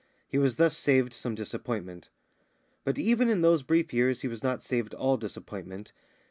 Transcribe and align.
He 0.27 0.39
was 0.39 0.55
thus 0.55 0.75
saved 0.75 1.13
some 1.13 1.35
disappointment. 1.35 2.09
But 2.83 2.97
even 2.97 3.29
in 3.29 3.41
those 3.41 3.61
brief 3.61 3.93
years 3.93 4.21
he 4.21 4.27
was 4.27 4.41
not 4.41 4.63
saved 4.63 4.95
all 4.95 5.15
disappointment. 5.15 5.93